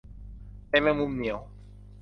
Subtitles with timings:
[0.69, 1.39] ใยแมงมุม เหนียว